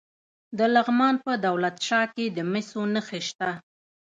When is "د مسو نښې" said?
2.35-3.21